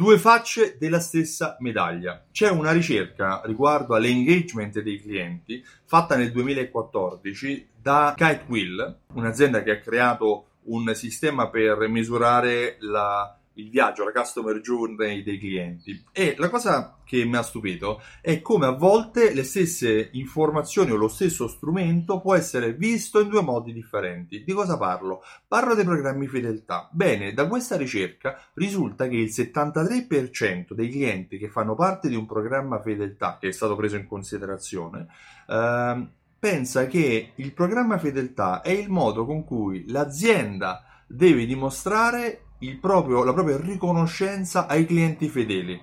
[0.00, 2.24] Due facce della stessa medaglia.
[2.32, 9.78] C'è una ricerca riguardo all'engagement dei clienti fatta nel 2014 da Kitewheel, un'azienda che ha
[9.78, 16.04] creato un sistema per misurare la il viaggio, la customer journey dei clienti.
[16.12, 20.96] E la cosa che mi ha stupito è come a volte le stesse informazioni o
[20.96, 24.44] lo stesso strumento può essere visto in due modi differenti.
[24.44, 25.22] Di cosa parlo?
[25.46, 26.88] Parlo dei programmi fedeltà.
[26.92, 32.26] Bene, da questa ricerca risulta che il 73% dei clienti che fanno parte di un
[32.26, 35.08] programma fedeltà che è stato preso in considerazione
[35.48, 42.44] eh, pensa che il programma fedeltà è il modo con cui l'azienda deve dimostrare
[42.78, 45.82] proprio, la propria riconoscenza ai clienti fedeli.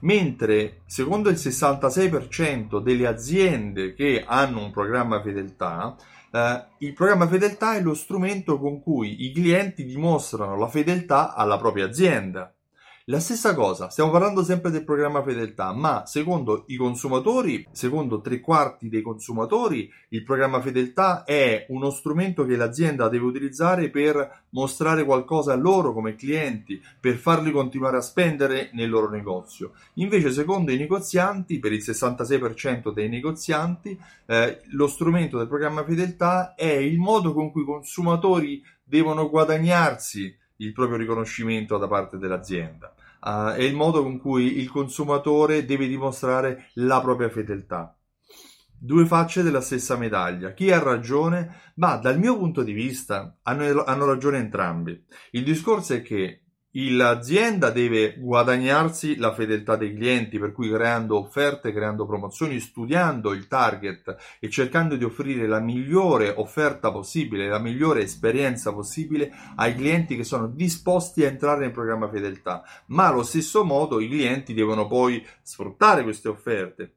[0.00, 5.96] Mentre secondo il 66% delle aziende che hanno un programma fedeltà,
[6.30, 11.58] eh, il programma fedeltà è lo strumento con cui i clienti dimostrano la fedeltà alla
[11.58, 12.55] propria azienda.
[13.08, 18.40] La stessa cosa, stiamo parlando sempre del programma fedeltà, ma secondo i consumatori, secondo tre
[18.40, 25.04] quarti dei consumatori, il programma fedeltà è uno strumento che l'azienda deve utilizzare per mostrare
[25.04, 29.74] qualcosa a loro come clienti, per farli continuare a spendere nel loro negozio.
[29.94, 33.96] Invece, secondo i negozianti, per il 66% dei negozianti,
[34.26, 40.36] eh, lo strumento del programma fedeltà è il modo con cui i consumatori devono guadagnarsi
[40.56, 42.92] il proprio riconoscimento da parte dell'azienda.
[43.20, 47.96] Uh, è il modo con cui il consumatore deve dimostrare la propria fedeltà.
[48.78, 50.52] Due facce della stessa medaglia.
[50.52, 51.72] Chi ha ragione?
[51.76, 55.04] Ma dal mio punto di vista hanno, hanno ragione entrambi.
[55.30, 56.45] Il discorso è che
[56.78, 63.46] L'azienda deve guadagnarsi la fedeltà dei clienti, per cui creando offerte, creando promozioni, studiando il
[63.46, 70.16] target e cercando di offrire la migliore offerta possibile, la migliore esperienza possibile ai clienti
[70.16, 72.62] che sono disposti a entrare nel programma fedeltà.
[72.88, 76.96] Ma allo stesso modo i clienti devono poi sfruttare queste offerte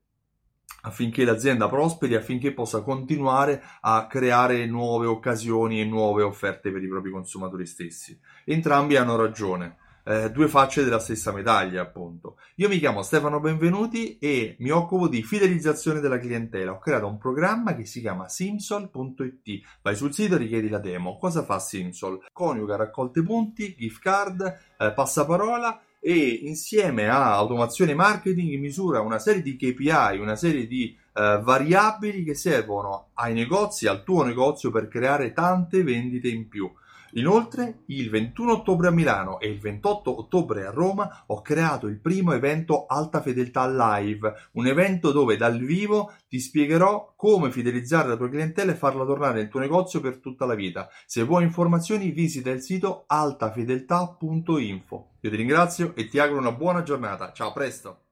[0.81, 6.87] affinché l'azienda prosperi, affinché possa continuare a creare nuove occasioni e nuove offerte per i
[6.87, 8.19] propri consumatori stessi.
[8.45, 9.77] Entrambi hanno ragione.
[10.09, 12.37] Eh, due facce della stessa medaglia, appunto.
[12.55, 16.71] Io mi chiamo Stefano Benvenuti e mi occupo di fidelizzazione della clientela.
[16.71, 19.67] Ho creato un programma che si chiama Simsol.it.
[19.83, 21.17] Vai sul sito e richiedi la demo.
[21.17, 22.25] Cosa fa Simsol?
[22.31, 24.41] Coniuga raccolte punti, gift card,
[24.79, 30.95] eh, passaparola e insieme a automazione marketing misura una serie di KPI, una serie di
[31.13, 36.71] eh, variabili che servono ai negozi, al tuo negozio per creare tante vendite in più.
[37.13, 41.99] Inoltre, il 21 ottobre a Milano e il 28 ottobre a Roma ho creato il
[41.99, 48.17] primo evento Alta Fedeltà Live, un evento dove dal vivo ti spiegherò come fidelizzare la
[48.17, 50.89] tua clientela e farla tornare nel tuo negozio per tutta la vita.
[51.05, 55.09] Se vuoi informazioni visita il sito altafedeltà.info.
[55.21, 57.31] Io ti ringrazio e ti auguro una buona giornata.
[57.33, 58.03] Ciao, a presto!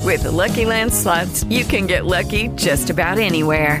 [0.00, 3.80] With Lucky Land slots, you can get lucky just about anywhere.